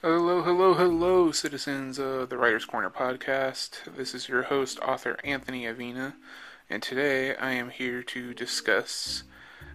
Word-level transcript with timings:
Hello, 0.00 0.42
hello, 0.44 0.74
hello, 0.74 1.32
citizens 1.32 1.98
of 1.98 2.28
the 2.28 2.38
Writers 2.38 2.64
Corner 2.64 2.88
podcast. 2.88 3.96
This 3.96 4.14
is 4.14 4.28
your 4.28 4.44
host, 4.44 4.78
author 4.78 5.18
Anthony 5.24 5.64
Avina, 5.64 6.12
and 6.70 6.80
today 6.80 7.34
I 7.34 7.50
am 7.54 7.70
here 7.70 8.04
to 8.04 8.32
discuss 8.32 9.24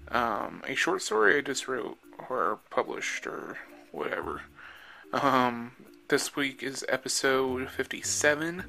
um, 0.07 0.63
a 0.65 0.75
short 0.75 1.01
story 1.01 1.37
I 1.37 1.41
just 1.41 1.67
wrote 1.67 1.97
or 2.29 2.59
published 2.69 3.27
or 3.27 3.57
whatever. 3.91 4.43
Um, 5.11 5.73
this 6.07 6.37
week 6.37 6.63
is 6.63 6.85
episode 6.87 7.69
57 7.69 8.63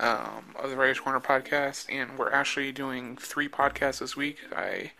um, 0.00 0.56
of 0.58 0.70
the 0.70 0.76
Writers 0.76 1.00
Corner 1.00 1.20
podcast, 1.20 1.84
and 1.94 2.18
we're 2.18 2.32
actually 2.32 2.72
doing 2.72 3.18
three 3.18 3.50
podcasts 3.50 3.98
this 3.98 4.16
week. 4.16 4.38
I 4.56 4.92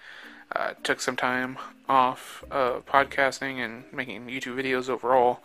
uh, 0.55 0.75
took 0.83 1.01
some 1.01 1.17
time 1.17 1.57
off 1.89 2.45
of 2.51 2.85
podcasting 2.85 3.57
and 3.57 3.85
making 3.91 4.27
YouTube 4.27 4.63
videos 4.63 4.91
overall 4.91 5.41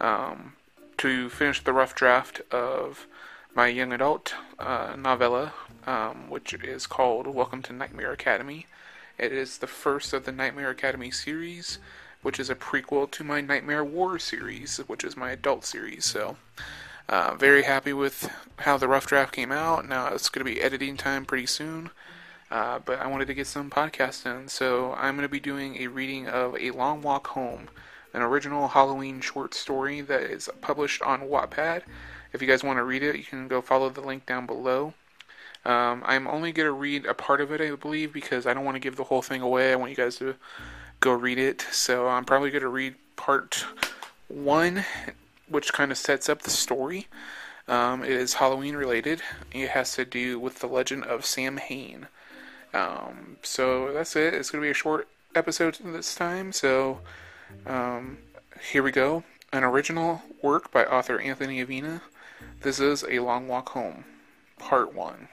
um, 0.00 0.52
to 0.98 1.28
finish 1.28 1.62
the 1.62 1.72
rough 1.72 1.94
draft 1.94 2.40
of 2.50 3.06
my 3.54 3.66
young 3.66 3.92
adult 3.92 4.34
uh, 4.58 4.94
novella, 4.96 5.52
um, 5.86 6.28
which 6.28 6.54
is 6.54 6.86
called 6.86 7.26
Welcome 7.26 7.62
to 7.62 7.72
Nightmare 7.72 8.12
Academy. 8.12 8.66
It 9.16 9.32
is 9.32 9.58
the 9.58 9.66
first 9.66 10.12
of 10.12 10.24
the 10.24 10.32
Nightmare 10.32 10.70
Academy 10.70 11.10
series, 11.10 11.78
which 12.22 12.38
is 12.38 12.50
a 12.50 12.54
prequel 12.54 13.10
to 13.10 13.24
my 13.24 13.40
Nightmare 13.40 13.84
War 13.84 14.18
series, 14.18 14.78
which 14.86 15.02
is 15.04 15.16
my 15.16 15.30
adult 15.30 15.64
series. 15.64 16.04
So, 16.04 16.36
uh, 17.08 17.34
very 17.34 17.62
happy 17.62 17.92
with 17.92 18.30
how 18.58 18.76
the 18.76 18.88
rough 18.88 19.06
draft 19.06 19.32
came 19.32 19.50
out. 19.50 19.88
Now 19.88 20.08
it's 20.08 20.28
going 20.28 20.46
to 20.46 20.52
be 20.52 20.60
editing 20.60 20.96
time 20.96 21.24
pretty 21.24 21.46
soon. 21.46 21.90
Uh, 22.50 22.78
but 22.78 22.98
I 22.98 23.06
wanted 23.06 23.26
to 23.26 23.34
get 23.34 23.46
some 23.46 23.70
podcasts 23.70 24.24
done, 24.24 24.48
so 24.48 24.94
I'm 24.94 25.16
going 25.16 25.26
to 25.26 25.30
be 25.30 25.40
doing 25.40 25.76
a 25.76 25.88
reading 25.88 26.26
of 26.28 26.56
A 26.56 26.70
Long 26.70 27.02
Walk 27.02 27.26
Home 27.28 27.68
an 28.14 28.22
original 28.22 28.68
Halloween 28.68 29.20
short 29.20 29.54
story 29.54 30.00
that 30.02 30.22
is 30.22 30.48
published 30.60 31.02
on 31.02 31.22
Wattpad. 31.22 31.82
If 32.32 32.42
you 32.42 32.48
guys 32.48 32.62
want 32.62 32.78
to 32.78 32.84
read 32.84 33.02
it, 33.02 33.16
you 33.16 33.24
can 33.24 33.48
go 33.48 33.60
follow 33.60 33.88
the 33.90 34.00
link 34.00 34.26
down 34.26 34.46
below. 34.46 34.94
Um, 35.64 36.02
I'm 36.06 36.26
only 36.26 36.52
going 36.52 36.66
to 36.66 36.72
read 36.72 37.06
a 37.06 37.14
part 37.14 37.40
of 37.40 37.52
it, 37.52 37.60
I 37.60 37.74
believe, 37.74 38.12
because 38.12 38.46
I 38.46 38.54
don't 38.54 38.64
want 38.64 38.76
to 38.76 38.80
give 38.80 38.96
the 38.96 39.04
whole 39.04 39.22
thing 39.22 39.42
away. 39.42 39.72
I 39.72 39.76
want 39.76 39.90
you 39.90 39.96
guys 39.96 40.16
to 40.16 40.34
go 41.00 41.12
read 41.12 41.38
it. 41.38 41.66
So 41.72 42.08
I'm 42.08 42.24
probably 42.24 42.50
going 42.50 42.62
to 42.62 42.68
read 42.68 42.94
part 43.16 43.64
one, 44.28 44.84
which 45.48 45.72
kind 45.72 45.90
of 45.90 45.98
sets 45.98 46.28
up 46.28 46.42
the 46.42 46.50
story. 46.50 47.08
Um, 47.66 48.02
it 48.02 48.10
is 48.10 48.34
Halloween 48.34 48.76
related. 48.76 49.20
It 49.52 49.70
has 49.70 49.94
to 49.96 50.04
do 50.04 50.38
with 50.38 50.60
the 50.60 50.66
legend 50.66 51.04
of 51.04 51.26
Samhain. 51.26 52.06
Um, 52.72 53.36
so 53.42 53.92
that's 53.92 54.16
it. 54.16 54.34
It's 54.34 54.50
going 54.50 54.62
to 54.62 54.66
be 54.66 54.70
a 54.70 54.74
short 54.74 55.08
episode 55.34 55.78
this 55.84 56.14
time. 56.14 56.52
So 56.52 57.00
um, 57.66 58.18
here 58.70 58.82
we 58.82 58.90
go. 58.90 59.24
An 59.52 59.64
original 59.64 60.22
work 60.42 60.70
by 60.70 60.84
author 60.84 61.20
Anthony 61.20 61.64
Avina. 61.64 62.00
This 62.62 62.80
is 62.80 63.04
A 63.08 63.20
Long 63.20 63.48
Walk 63.48 63.70
Home, 63.70 64.04
Part 64.58 64.94
1. 64.94 65.28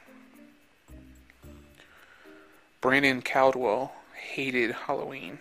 Brandon 2.82 3.22
Caldwell 3.22 3.94
hated 4.14 4.72
Halloween. 4.72 5.40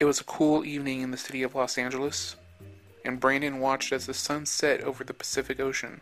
It 0.00 0.06
was 0.06 0.20
a 0.20 0.24
cool 0.24 0.64
evening 0.64 1.02
in 1.02 1.10
the 1.10 1.16
city 1.16 1.42
of 1.42 1.54
Los 1.54 1.78
Angeles, 1.78 2.36
and 3.04 3.20
Brandon 3.20 3.60
watched 3.60 3.92
as 3.92 4.06
the 4.06 4.14
sun 4.14 4.46
set 4.46 4.80
over 4.80 5.04
the 5.04 5.14
Pacific 5.14 5.60
Ocean. 5.60 6.00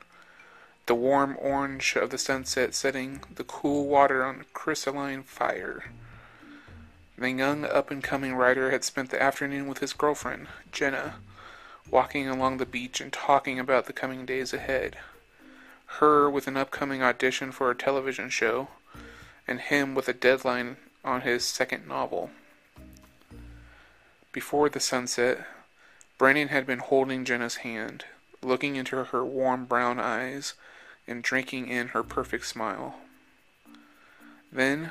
The 0.86 0.94
warm 0.94 1.36
orange 1.40 1.96
of 1.96 2.10
the 2.10 2.18
sunset 2.18 2.74
setting 2.74 3.20
the 3.34 3.44
cool 3.44 3.86
water 3.86 4.24
on 4.24 4.40
a 4.40 4.44
crystalline 4.52 5.22
fire. 5.22 5.84
The 7.22 7.30
young 7.30 7.64
up 7.64 7.92
and 7.92 8.02
coming 8.02 8.34
writer 8.34 8.72
had 8.72 8.82
spent 8.82 9.10
the 9.10 9.22
afternoon 9.22 9.68
with 9.68 9.78
his 9.78 9.92
girlfriend, 9.92 10.48
Jenna, 10.72 11.14
walking 11.88 12.26
along 12.26 12.56
the 12.56 12.66
beach 12.66 13.00
and 13.00 13.12
talking 13.12 13.60
about 13.60 13.86
the 13.86 13.92
coming 13.92 14.26
days 14.26 14.52
ahead. 14.52 14.96
Her 16.00 16.28
with 16.28 16.48
an 16.48 16.56
upcoming 16.56 17.00
audition 17.00 17.52
for 17.52 17.70
a 17.70 17.76
television 17.76 18.28
show, 18.28 18.70
and 19.46 19.60
him 19.60 19.94
with 19.94 20.08
a 20.08 20.12
deadline 20.12 20.78
on 21.04 21.20
his 21.20 21.44
second 21.44 21.86
novel. 21.86 22.30
Before 24.32 24.68
the 24.68 24.80
sunset, 24.80 25.46
Brandon 26.18 26.48
had 26.48 26.66
been 26.66 26.80
holding 26.80 27.24
Jenna's 27.24 27.58
hand, 27.58 28.04
looking 28.42 28.74
into 28.74 28.96
her 28.96 29.24
warm 29.24 29.66
brown 29.66 30.00
eyes 30.00 30.54
and 31.06 31.22
drinking 31.22 31.68
in 31.68 31.88
her 31.88 32.02
perfect 32.02 32.46
smile. 32.46 32.96
Then 34.50 34.90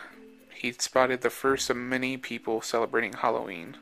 he'd 0.61 0.79
spotted 0.79 1.21
the 1.21 1.29
first 1.31 1.71
of 1.71 1.77
many 1.77 2.17
people 2.17 2.61
celebrating 2.61 3.13
Halloween, 3.13 3.77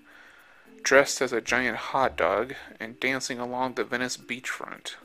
dressed 0.81 1.21
as 1.21 1.33
a 1.33 1.41
giant 1.41 1.75
hot 1.75 2.15
dog 2.15 2.53
and 2.79 2.99
dancing 3.01 3.37
along 3.37 3.73
the 3.73 3.83
Venice 3.83 4.15
beachfront. 4.15 4.95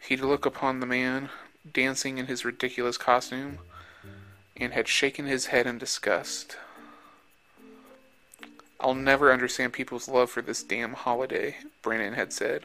He'd 0.00 0.20
look 0.20 0.46
upon 0.46 0.78
the 0.78 0.86
man 0.86 1.30
dancing 1.72 2.18
in 2.18 2.26
his 2.26 2.44
ridiculous 2.44 2.96
costume 2.96 3.58
and 4.56 4.72
had 4.72 4.86
shaken 4.86 5.26
his 5.26 5.46
head 5.46 5.66
in 5.66 5.78
disgust. 5.78 6.56
I'll 8.78 8.94
never 8.94 9.32
understand 9.32 9.72
people's 9.72 10.08
love 10.08 10.30
for 10.30 10.42
this 10.42 10.62
damn 10.62 10.92
holiday, 10.92 11.56
Brandon 11.82 12.14
had 12.14 12.32
said. 12.32 12.62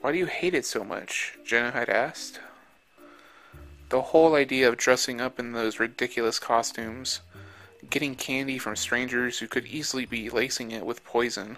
Why 0.00 0.12
do 0.12 0.18
you 0.18 0.26
hate 0.26 0.54
it 0.54 0.64
so 0.64 0.82
much? 0.82 1.38
Jenna 1.44 1.72
had 1.72 1.90
asked. 1.90 2.40
The 3.88 4.02
whole 4.02 4.34
idea 4.34 4.68
of 4.68 4.76
dressing 4.76 5.18
up 5.18 5.38
in 5.38 5.52
those 5.52 5.80
ridiculous 5.80 6.38
costumes, 6.38 7.20
getting 7.88 8.16
candy 8.16 8.58
from 8.58 8.76
strangers 8.76 9.38
who 9.38 9.46
could 9.46 9.64
easily 9.64 10.04
be 10.04 10.28
lacing 10.28 10.72
it 10.72 10.84
with 10.84 11.04
poison, 11.04 11.56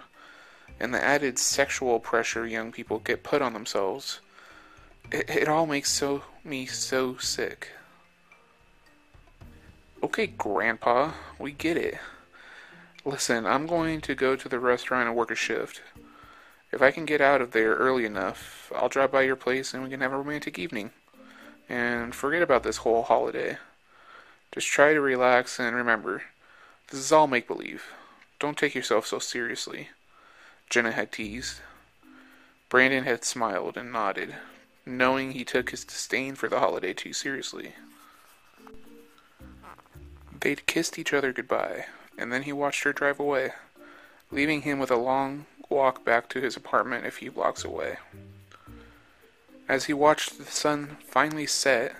and 0.79 0.93
the 0.93 1.03
added 1.03 1.37
sexual 1.37 1.99
pressure 1.99 2.47
young 2.47 2.71
people 2.71 2.99
get 2.99 3.23
put 3.23 3.41
on 3.41 3.51
themselves, 3.51 4.21
it, 5.11 5.29
it 5.29 5.49
all 5.49 5.65
makes 5.65 5.91
so 5.91 6.23
me 6.45 6.65
so 6.65 7.17
sick. 7.17 7.67
Okay, 10.01 10.27
Grandpa, 10.27 11.11
we 11.37 11.51
get 11.51 11.75
it. 11.75 11.97
Listen, 13.03 13.45
I'm 13.45 13.67
going 13.67 13.99
to 14.01 14.15
go 14.15 14.37
to 14.37 14.47
the 14.47 14.59
restaurant 14.59 15.09
and 15.09 15.17
work 15.17 15.31
a 15.31 15.35
shift. 15.35 15.81
If 16.71 16.81
I 16.81 16.91
can 16.91 17.03
get 17.03 17.19
out 17.19 17.41
of 17.41 17.51
there 17.51 17.75
early 17.75 18.05
enough, 18.05 18.71
I'll 18.73 18.87
drop 18.87 19.11
by 19.11 19.23
your 19.23 19.35
place 19.35 19.73
and 19.73 19.83
we 19.83 19.89
can 19.89 19.99
have 19.99 20.13
a 20.13 20.17
romantic 20.17 20.57
evening 20.57 20.91
and 21.71 22.13
forget 22.13 22.41
about 22.41 22.63
this 22.63 22.77
whole 22.77 23.03
holiday. 23.03 23.57
Just 24.51 24.67
try 24.67 24.93
to 24.93 24.99
relax 24.99 25.57
and 25.57 25.73
remember, 25.73 26.23
this 26.89 26.99
is 26.99 27.13
all 27.13 27.27
make 27.27 27.47
believe. 27.47 27.85
Don't 28.39 28.57
take 28.57 28.75
yourself 28.75 29.07
so 29.07 29.19
seriously. 29.19 29.87
Jenna 30.69 30.91
had 30.91 31.13
teased. 31.13 31.61
Brandon 32.67 33.05
had 33.05 33.23
smiled 33.23 33.77
and 33.77 33.89
nodded, 33.89 34.35
knowing 34.85 35.31
he 35.31 35.45
took 35.45 35.69
his 35.69 35.85
disdain 35.85 36.35
for 36.35 36.49
the 36.49 36.59
holiday 36.59 36.91
too 36.91 37.13
seriously. 37.13 37.73
They'd 40.41 40.65
kissed 40.65 40.99
each 40.99 41.13
other 41.13 41.31
goodbye, 41.31 41.85
and 42.17 42.33
then 42.33 42.43
he 42.43 42.51
watched 42.51 42.83
her 42.83 42.91
drive 42.91 43.19
away, 43.19 43.51
leaving 44.29 44.63
him 44.63 44.77
with 44.77 44.91
a 44.91 44.97
long 44.97 45.45
walk 45.69 46.03
back 46.03 46.27
to 46.29 46.41
his 46.41 46.57
apartment 46.57 47.05
a 47.05 47.11
few 47.11 47.31
blocks 47.31 47.63
away. 47.63 47.97
As 49.71 49.85
he 49.85 49.93
watched 49.93 50.37
the 50.37 50.43
sun 50.43 50.97
finally 51.07 51.47
set 51.47 51.95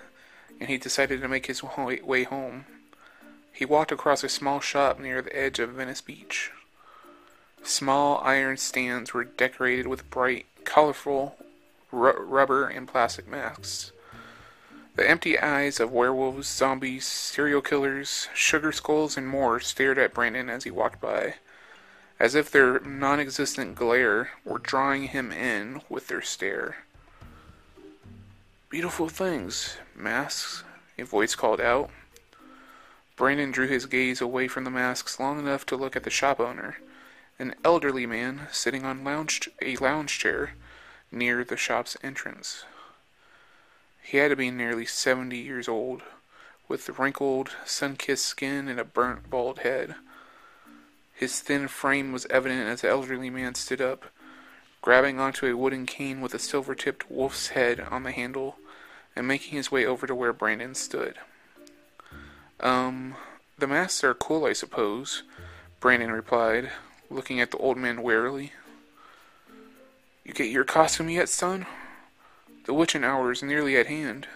and 0.59 0.67
he 0.67 0.77
decided 0.77 1.21
to 1.21 1.29
make 1.29 1.45
his 1.45 1.63
way 1.63 2.23
home, 2.25 2.65
he 3.53 3.63
walked 3.63 3.93
across 3.93 4.25
a 4.25 4.27
small 4.27 4.59
shop 4.59 4.99
near 4.99 5.21
the 5.21 5.33
edge 5.33 5.57
of 5.57 5.69
Venice 5.69 6.01
Beach. 6.01 6.51
Small 7.63 8.19
iron 8.25 8.57
stands 8.57 9.13
were 9.13 9.23
decorated 9.23 9.87
with 9.87 10.09
bright, 10.09 10.47
colorful 10.65 11.37
rubber 11.93 12.67
and 12.67 12.89
plastic 12.89 13.25
masks. 13.25 13.93
The 14.97 15.09
empty 15.09 15.39
eyes 15.39 15.79
of 15.79 15.93
werewolves, 15.93 16.49
zombies, 16.49 17.07
serial 17.07 17.61
killers, 17.61 18.27
sugar 18.33 18.73
skulls, 18.73 19.15
and 19.15 19.29
more 19.29 19.61
stared 19.61 19.97
at 19.97 20.13
Brandon 20.13 20.49
as 20.49 20.65
he 20.65 20.71
walked 20.71 20.99
by, 20.99 21.35
as 22.19 22.35
if 22.35 22.51
their 22.51 22.81
non 22.81 23.21
existent 23.21 23.75
glare 23.75 24.31
were 24.43 24.59
drawing 24.59 25.03
him 25.03 25.31
in 25.31 25.83
with 25.87 26.09
their 26.09 26.21
stare. 26.21 26.75
Beautiful 28.71 29.09
things, 29.09 29.75
masks, 29.93 30.63
a 30.97 31.03
voice 31.03 31.35
called 31.35 31.59
out. 31.59 31.89
Brandon 33.17 33.51
drew 33.51 33.67
his 33.67 33.85
gaze 33.85 34.21
away 34.21 34.47
from 34.47 34.63
the 34.63 34.69
masks 34.69 35.19
long 35.19 35.39
enough 35.39 35.65
to 35.65 35.75
look 35.75 35.97
at 35.97 36.03
the 36.03 36.09
shop 36.09 36.39
owner, 36.39 36.77
an 37.37 37.53
elderly 37.65 38.05
man 38.05 38.47
sitting 38.49 38.85
on 38.85 39.03
lounge, 39.03 39.49
a 39.61 39.75
lounge 39.75 40.17
chair 40.17 40.51
near 41.11 41.43
the 41.43 41.57
shop's 41.57 41.97
entrance. 42.01 42.63
He 44.01 44.19
had 44.19 44.29
to 44.29 44.37
be 44.37 44.49
nearly 44.49 44.85
seventy 44.85 45.39
years 45.39 45.67
old, 45.67 46.03
with 46.69 46.97
wrinkled, 46.97 47.49
sun 47.65 47.97
kissed 47.97 48.25
skin 48.25 48.69
and 48.69 48.79
a 48.79 48.85
burnt, 48.85 49.29
bald 49.29 49.59
head. 49.59 49.95
His 51.13 51.41
thin 51.41 51.67
frame 51.67 52.13
was 52.13 52.25
evident 52.29 52.69
as 52.69 52.79
the 52.79 52.89
elderly 52.89 53.29
man 53.29 53.53
stood 53.55 53.81
up, 53.81 54.05
grabbing 54.81 55.19
onto 55.19 55.45
a 55.45 55.57
wooden 55.57 55.85
cane 55.85 56.21
with 56.21 56.33
a 56.33 56.39
silver 56.39 56.73
tipped 56.73 57.11
wolf's 57.11 57.49
head 57.49 57.81
on 57.81 58.03
the 58.03 58.11
handle 58.11 58.55
and 59.15 59.27
making 59.27 59.53
his 59.53 59.71
way 59.71 59.85
over 59.85 60.07
to 60.07 60.15
where 60.15 60.33
Brandon 60.33 60.75
stood. 60.75 61.15
Um, 62.59 63.15
the 63.57 63.67
masks 63.67 64.03
are 64.03 64.13
cool, 64.13 64.45
I 64.45 64.53
suppose, 64.53 65.23
Brandon 65.79 66.11
replied, 66.11 66.69
looking 67.09 67.39
at 67.39 67.51
the 67.51 67.57
old 67.57 67.77
man 67.77 68.01
warily. 68.01 68.53
You 70.23 70.33
get 70.33 70.51
your 70.51 70.63
costume 70.63 71.09
yet, 71.09 71.29
son? 71.29 71.65
The 72.65 72.73
witching 72.73 73.03
hour 73.03 73.31
is 73.31 73.41
nearly 73.41 73.75
at 73.75 73.87
hand. 73.87 74.27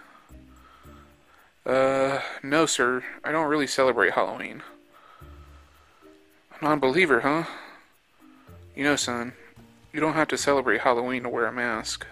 Uh, 1.65 2.21
no, 2.43 2.65
sir. 2.65 3.03
I 3.23 3.31
don't 3.31 3.47
really 3.47 3.67
celebrate 3.67 4.13
Halloween. 4.13 4.61
A 6.59 6.63
non 6.63 6.79
believer, 6.79 7.21
huh? 7.21 7.43
You 8.75 8.83
know, 8.83 8.95
son, 8.95 9.33
you 9.93 9.99
don't 9.99 10.13
have 10.13 10.27
to 10.29 10.37
celebrate 10.37 10.81
Halloween 10.81 11.23
to 11.23 11.29
wear 11.29 11.45
a 11.45 11.51
mask. 11.51 12.05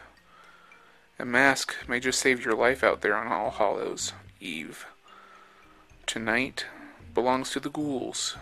A 1.20 1.26
mask 1.26 1.76
may 1.88 2.00
just 2.00 2.20
save 2.20 2.44
your 2.44 2.56
life 2.56 2.84
out 2.84 3.02
there 3.02 3.16
on 3.16 3.28
All 3.28 3.52
Hallows 3.52 4.14
Eve. 4.40 4.88
Tonight 6.08 6.66
belongs 7.14 7.52
to 7.52 7.60
the 7.60 7.70
ghouls, 7.70 8.36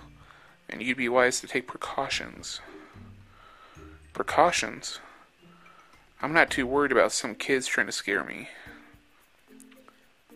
and 0.70 0.82
you'd 0.82 0.96
be 0.96 1.10
wise 1.10 1.42
to 1.42 1.48
take 1.48 1.68
precautions. 1.68 2.62
Precautions? 4.14 5.00
I'm 6.22 6.32
not 6.32 6.50
too 6.50 6.66
worried 6.66 6.94
about 6.94 7.12
some 7.12 7.36
kids 7.36 7.68
trying 7.68 7.88
to 7.88 7.92
scare 7.92 8.24
me. 8.24 8.48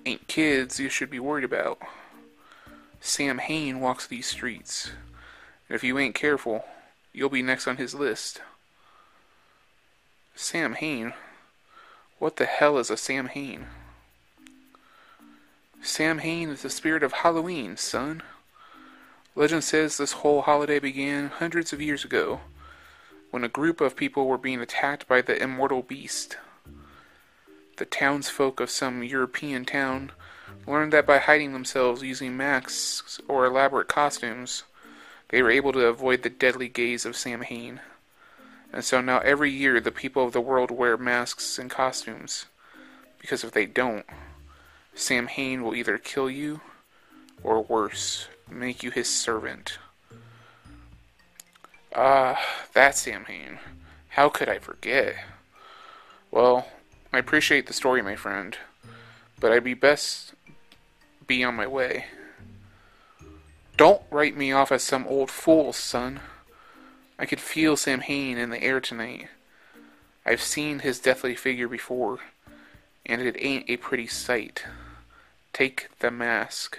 Ain't 0.06 0.28
kids 0.28 0.78
you 0.78 0.90
should 0.90 1.10
be 1.10 1.20
worried 1.20 1.46
about. 1.46 1.80
Samhain 3.00 3.80
walks 3.80 4.08
these 4.08 4.28
streets, 4.28 4.92
and 5.70 5.76
if 5.76 5.86
you 5.86 5.98
ain't 5.98 6.16
careful, 6.16 6.66
you'll 7.14 7.30
be 7.30 7.42
next 7.42 7.66
on 7.66 7.78
his 7.78 7.96
list. 7.96 8.42
Samhain? 10.36 11.14
What 12.18 12.38
the 12.38 12.46
hell 12.46 12.78
is 12.78 12.90
a 12.90 12.98
Samhain? 12.98 13.68
Sam 15.82 16.20
Hain 16.20 16.50
is 16.50 16.62
the 16.62 16.70
spirit 16.70 17.04
of 17.04 17.12
Halloween, 17.12 17.76
son. 17.76 18.24
Legend 19.36 19.64
says 19.64 19.98
this 19.98 20.14
whole 20.14 20.44
holiday 20.44 20.80
began 20.80 21.28
hundreds 21.28 21.74
of 21.74 21.82
years 21.82 22.06
ago 22.06 22.40
when 23.32 23.44
a 23.44 23.50
group 23.50 23.82
of 23.82 23.98
people 23.98 24.28
were 24.28 24.38
being 24.38 24.62
attacked 24.62 25.10
by 25.10 25.22
the 25.22 25.42
immortal 25.42 25.82
beast. 25.82 26.38
The 27.78 27.86
townsfolk 27.86 28.62
of 28.62 28.70
some 28.70 29.04
European 29.04 29.66
town 29.66 30.14
learned 30.66 30.94
that 30.94 31.06
by 31.06 31.18
hiding 31.18 31.52
themselves 31.52 32.02
using 32.02 32.38
masks 32.38 33.20
or 33.28 33.46
elaborate 33.46 33.90
costumes, 33.90 34.64
they 35.30 35.44
were 35.44 35.52
able 35.52 35.74
to 35.74 35.86
avoid 35.86 36.24
the 36.24 36.30
deadly 36.30 36.70
gaze 36.70 37.06
of 37.06 37.18
Sam 37.18 37.42
Samhain. 37.42 37.82
And 38.76 38.84
so 38.84 39.00
now 39.00 39.20
every 39.20 39.50
year 39.50 39.80
the 39.80 39.90
people 39.90 40.26
of 40.26 40.34
the 40.34 40.42
world 40.42 40.70
wear 40.70 40.98
masks 40.98 41.58
and 41.58 41.70
costumes, 41.70 42.46
because 43.20 43.42
if 43.42 43.52
they 43.52 43.66
don't, 43.66 44.06
Samhain 44.94 45.64
will 45.64 45.74
either 45.74 45.98
kill 45.98 46.30
you, 46.30 46.60
or 47.42 47.64
worse, 47.64 48.28
make 48.52 48.84
you 48.84 48.92
his 48.92 49.08
servant. 49.08 49.80
Ah, 51.96 52.38
that 52.74 52.98
Sam 52.98 53.24
Samhain. 53.24 53.60
How 54.10 54.28
could 54.28 54.50
I 54.50 54.60
forget? 54.60 55.16
Well, 56.30 56.68
I 57.14 57.20
appreciate 57.20 57.68
the 57.68 57.74
story, 57.74 58.02
my 58.02 58.18
friend, 58.18 58.58
but 59.40 59.54
I'd 59.54 59.64
be 59.64 59.74
best 59.74 60.34
be 61.26 61.46
on 61.46 61.56
my 61.56 61.66
way. 61.66 62.08
Don't 63.78 64.02
write 64.12 64.36
me 64.36 64.52
off 64.52 64.74
as 64.74 64.84
some 64.84 65.08
old 65.08 65.32
fool, 65.32 65.72
son. 65.72 66.20
I 67.18 67.26
could 67.26 67.40
feel 67.40 67.78
Sam 67.78 68.00
Samhain 68.00 68.38
in 68.38 68.50
the 68.50 68.62
air 68.62 68.82
tonight. 68.82 69.30
I've 70.26 70.42
seen 70.42 70.80
his 70.80 71.00
deathly 71.00 71.36
figure 71.36 71.68
before, 71.68 72.20
and 73.06 73.22
it 73.22 73.38
ain't 73.40 73.70
a 73.70 73.78
pretty 73.78 74.08
sight. 74.08 74.66
Take 75.54 75.90
the 76.00 76.12
mask. 76.12 76.78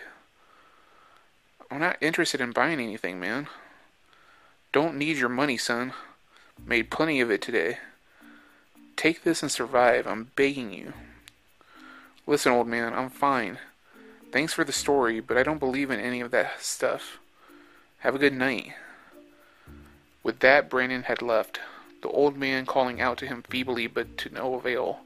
I'm 1.70 1.80
not 1.80 1.96
interested 2.00 2.40
in 2.40 2.52
buying 2.52 2.80
anything, 2.80 3.18
man. 3.18 3.48
Don't 4.72 4.96
need 4.96 5.16
your 5.16 5.30
money, 5.30 5.56
son. 5.56 5.92
Made 6.64 6.90
plenty 6.90 7.20
of 7.20 7.30
it 7.30 7.40
today. 7.40 7.78
Take 8.96 9.24
this 9.24 9.42
and 9.42 9.50
survive. 9.50 10.06
I'm 10.06 10.30
begging 10.36 10.72
you. 10.72 10.92
Listen, 12.26 12.52
old 12.52 12.66
man, 12.66 12.92
I'm 12.92 13.08
fine. 13.08 13.58
Thanks 14.32 14.52
for 14.52 14.64
the 14.64 14.72
story, 14.72 15.20
but 15.20 15.38
I 15.38 15.42
don't 15.42 15.60
believe 15.60 15.90
in 15.90 16.00
any 16.00 16.20
of 16.20 16.30
that 16.32 16.60
stuff. 16.60 17.18
Have 18.00 18.14
a 18.14 18.18
good 18.18 18.34
night. 18.34 18.74
With 20.26 20.40
that, 20.40 20.68
Brandon 20.68 21.04
had 21.04 21.22
left, 21.22 21.60
the 22.02 22.08
old 22.08 22.36
man 22.36 22.66
calling 22.66 23.00
out 23.00 23.16
to 23.18 23.28
him 23.28 23.44
feebly 23.48 23.86
but 23.86 24.18
to 24.18 24.28
no 24.28 24.56
avail. 24.56 25.02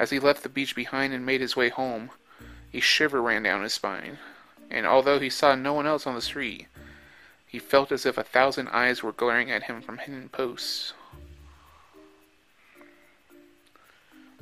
As 0.00 0.10
he 0.10 0.18
left 0.18 0.42
the 0.42 0.48
beach 0.48 0.74
behind 0.74 1.14
and 1.14 1.24
made 1.24 1.40
his 1.40 1.54
way 1.54 1.68
home, 1.68 2.10
a 2.74 2.80
shiver 2.80 3.22
ran 3.22 3.44
down 3.44 3.62
his 3.62 3.74
spine, 3.74 4.18
and 4.68 4.84
although 4.84 5.20
he 5.20 5.30
saw 5.30 5.54
no 5.54 5.74
one 5.74 5.86
else 5.86 6.08
on 6.08 6.16
the 6.16 6.20
street, 6.20 6.66
he 7.46 7.60
felt 7.60 7.92
as 7.92 8.04
if 8.04 8.18
a 8.18 8.24
thousand 8.24 8.66
eyes 8.70 9.00
were 9.00 9.12
glaring 9.12 9.48
at 9.48 9.62
him 9.62 9.80
from 9.80 9.98
hidden 9.98 10.28
posts. 10.28 10.92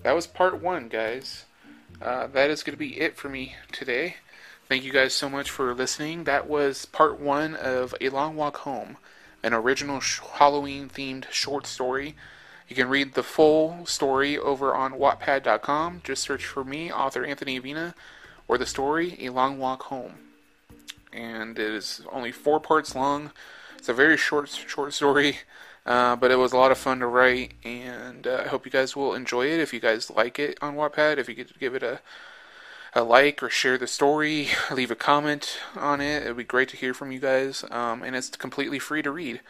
That 0.02 0.14
was 0.14 0.26
part 0.26 0.62
one, 0.62 0.88
guys. 0.88 1.44
Uh, 2.00 2.26
that 2.28 2.48
is 2.48 2.62
going 2.62 2.72
to 2.72 2.78
be 2.78 3.02
it 3.02 3.18
for 3.18 3.28
me 3.28 3.56
today. 3.70 4.16
Thank 4.66 4.82
you 4.82 4.92
guys 4.92 5.12
so 5.12 5.28
much 5.28 5.50
for 5.50 5.74
listening. 5.74 6.24
That 6.24 6.48
was 6.48 6.86
part 6.86 7.20
one 7.20 7.54
of 7.54 7.94
A 8.00 8.08
Long 8.08 8.34
Walk 8.34 8.56
Home, 8.60 8.96
an 9.44 9.54
original 9.54 10.00
Halloween 10.00 10.88
themed 10.88 11.30
short 11.30 11.66
story. 11.66 12.16
You 12.68 12.74
can 12.74 12.88
read 12.88 13.14
the 13.14 13.22
full 13.22 13.86
story 13.86 14.36
over 14.36 14.74
on 14.74 14.94
Wattpad.com. 14.94 16.00
Just 16.02 16.22
search 16.22 16.44
for 16.44 16.64
me, 16.64 16.90
author 16.90 17.24
Anthony 17.24 17.60
Avina, 17.60 17.94
or 18.48 18.58
the 18.58 18.66
story 18.66 19.16
A 19.20 19.28
Long 19.28 19.58
Walk 19.58 19.84
Home 19.84 20.14
and 21.14 21.58
it 21.58 21.70
is 21.70 22.02
only 22.12 22.32
four 22.32 22.60
parts 22.60 22.94
long. 22.94 23.30
It's 23.78 23.88
a 23.88 23.94
very 23.94 24.16
short 24.16 24.48
short 24.48 24.92
story, 24.92 25.38
uh, 25.86 26.16
but 26.16 26.30
it 26.30 26.36
was 26.36 26.52
a 26.52 26.56
lot 26.56 26.72
of 26.72 26.78
fun 26.78 26.98
to 27.00 27.06
write, 27.06 27.54
and 27.64 28.26
uh, 28.26 28.42
I 28.44 28.48
hope 28.48 28.64
you 28.64 28.72
guys 28.72 28.96
will 28.96 29.14
enjoy 29.14 29.46
it. 29.46 29.60
If 29.60 29.72
you 29.72 29.80
guys 29.80 30.10
like 30.10 30.38
it 30.38 30.58
on 30.60 30.74
Wattpad, 30.74 31.18
if 31.18 31.28
you 31.28 31.34
could 31.34 31.58
give 31.58 31.74
it 31.74 31.82
a 31.82 32.00
a 32.94 33.02
like 33.02 33.42
or 33.42 33.50
share 33.50 33.78
the 33.78 33.86
story, 33.86 34.48
leave 34.72 34.90
a 34.90 34.96
comment 34.96 35.58
on 35.76 36.00
it. 36.00 36.22
It 36.22 36.28
would 36.28 36.36
be 36.36 36.44
great 36.44 36.68
to 36.70 36.76
hear 36.76 36.94
from 36.94 37.12
you 37.12 37.18
guys, 37.18 37.64
um, 37.70 38.02
and 38.02 38.14
it's 38.14 38.30
completely 38.30 38.78
free 38.78 39.02
to 39.02 39.10
read. 39.10 39.40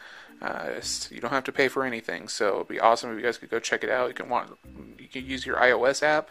Uh, 0.42 0.80
you 1.10 1.20
don't 1.20 1.30
have 1.30 1.44
to 1.44 1.52
pay 1.52 1.68
for 1.68 1.84
anything, 1.84 2.28
so 2.28 2.56
it'd 2.56 2.68
be 2.68 2.80
awesome 2.80 3.10
if 3.10 3.16
you 3.16 3.22
guys 3.22 3.38
could 3.38 3.50
go 3.50 3.60
check 3.60 3.84
it 3.84 3.90
out. 3.90 4.08
You 4.08 4.14
can 4.14 4.28
want 4.28 4.58
you 4.98 5.08
can 5.08 5.24
use 5.24 5.46
your 5.46 5.56
iOS 5.56 6.02
app 6.02 6.30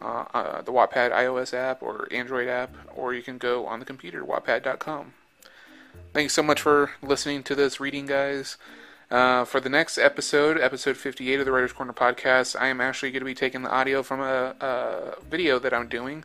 uh, 0.00 0.24
uh, 0.34 0.62
the 0.62 0.72
Wattpad 0.72 1.12
iOS 1.12 1.54
app 1.54 1.82
or 1.82 2.08
Android 2.10 2.48
app, 2.48 2.74
or 2.94 3.14
you 3.14 3.22
can 3.22 3.38
go 3.38 3.66
on 3.66 3.78
the 3.78 3.86
computer, 3.86 4.24
wattpad.com. 4.24 5.14
Thanks 6.12 6.34
so 6.34 6.42
much 6.42 6.60
for 6.60 6.92
listening 7.02 7.42
to 7.44 7.54
this 7.54 7.80
reading, 7.80 8.06
guys. 8.06 8.56
Uh, 9.10 9.44
for 9.44 9.60
the 9.60 9.68
next 9.68 9.98
episode, 9.98 10.58
episode 10.58 10.96
58 10.96 11.40
of 11.40 11.46
the 11.46 11.52
Writer's 11.52 11.72
Corner 11.72 11.92
podcast, 11.92 12.60
I 12.60 12.66
am 12.68 12.80
actually 12.80 13.12
going 13.12 13.20
to 13.20 13.26
be 13.26 13.34
taking 13.34 13.62
the 13.62 13.70
audio 13.70 14.02
from 14.02 14.20
a, 14.20 14.56
a 14.60 15.22
video 15.22 15.58
that 15.60 15.72
I'm 15.72 15.88
doing, 15.88 16.24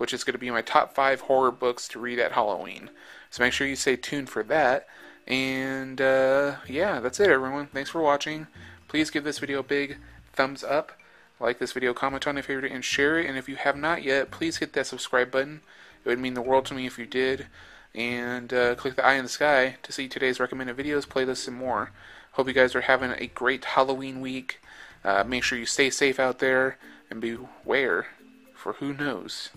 which 0.00 0.14
is 0.14 0.24
going 0.24 0.32
to 0.32 0.38
be 0.38 0.50
my 0.50 0.62
top 0.62 0.94
five 0.94 1.20
horror 1.20 1.50
books 1.50 1.86
to 1.86 1.98
read 1.98 2.18
at 2.18 2.32
Halloween. 2.32 2.88
So 3.28 3.42
make 3.44 3.52
sure 3.52 3.66
you 3.66 3.76
stay 3.76 3.96
tuned 3.96 4.30
for 4.30 4.42
that. 4.44 4.86
And 5.26 6.00
uh, 6.00 6.56
yeah, 6.66 7.00
that's 7.00 7.20
it, 7.20 7.28
everyone. 7.28 7.66
Thanks 7.66 7.90
for 7.90 8.00
watching. 8.00 8.46
Please 8.88 9.10
give 9.10 9.24
this 9.24 9.40
video 9.40 9.58
a 9.58 9.62
big 9.62 9.98
thumbs 10.32 10.64
up. 10.64 10.92
Like 11.38 11.58
this 11.58 11.72
video, 11.72 11.92
comment 11.92 12.26
on 12.26 12.38
it, 12.38 12.46
favorite, 12.46 12.72
and 12.72 12.82
share 12.82 13.18
it. 13.18 13.26
And 13.26 13.36
if 13.36 13.46
you 13.46 13.56
have 13.56 13.76
not 13.76 14.02
yet, 14.02 14.30
please 14.30 14.56
hit 14.56 14.72
that 14.72 14.86
subscribe 14.86 15.30
button. 15.30 15.60
It 16.02 16.08
would 16.08 16.18
mean 16.18 16.32
the 16.32 16.40
world 16.40 16.64
to 16.66 16.74
me 16.74 16.86
if 16.86 16.98
you 16.98 17.04
did. 17.04 17.48
And 17.94 18.54
uh, 18.54 18.76
click 18.76 18.96
the 18.96 19.04
eye 19.04 19.16
in 19.16 19.24
the 19.24 19.28
sky 19.28 19.76
to 19.82 19.92
see 19.92 20.08
today's 20.08 20.40
recommended 20.40 20.78
videos, 20.78 21.06
playlists, 21.06 21.46
and 21.46 21.58
more. 21.58 21.90
Hope 22.32 22.48
you 22.48 22.54
guys 22.54 22.74
are 22.74 22.80
having 22.80 23.10
a 23.10 23.26
great 23.26 23.66
Halloween 23.66 24.22
week. 24.22 24.62
Uh, 25.04 25.24
make 25.24 25.44
sure 25.44 25.58
you 25.58 25.66
stay 25.66 25.90
safe 25.90 26.18
out 26.18 26.38
there 26.38 26.78
and 27.10 27.20
beware, 27.20 28.06
for 28.54 28.72
who 28.74 28.94
knows, 28.94 29.50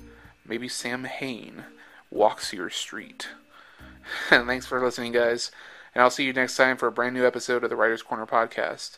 maybe 0.46 0.68
Samhain 0.68 1.66
walks 2.12 2.54
your 2.54 2.70
street. 2.70 3.30
Thanks 4.30 4.66
for 4.66 4.84
listening, 4.84 5.12
guys. 5.12 5.52
And 5.96 6.02
I'll 6.02 6.10
see 6.10 6.26
you 6.26 6.34
next 6.34 6.58
time 6.58 6.78
for 6.78 6.88
a 6.88 6.92
brand 6.92 7.16
new 7.16 7.26
episode 7.26 7.64
of 7.64 7.70
the 7.70 7.76
Writer's 7.76 8.02
Corner 8.02 8.26
podcast. 8.26 8.98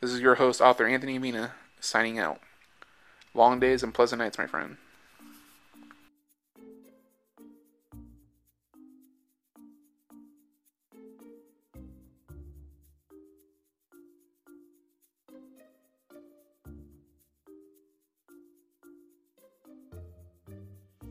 This 0.00 0.10
is 0.10 0.20
your 0.20 0.36
host, 0.36 0.60
author 0.60 0.86
Anthony 0.86 1.18
Avina 1.18 1.52
signing 1.80 2.18
out. 2.18 2.40
Long 3.32 3.58
days 3.58 3.82
and 3.82 3.94
pleasant 3.94 4.20
nights, 4.20 4.38
my 4.38 4.46
friend. 4.46 4.76